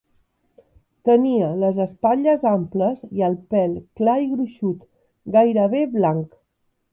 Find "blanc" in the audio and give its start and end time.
5.95-6.35